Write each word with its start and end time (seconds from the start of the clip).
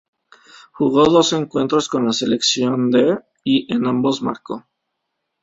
Jugó 0.71 1.05
dos 1.05 1.31
encuentros 1.31 1.87
con 1.87 2.07
la 2.07 2.11
selección 2.11 2.89
de 2.89 3.19
y 3.43 3.71
en 3.71 3.85
ambos 3.85 4.23
marcó. 4.23 4.65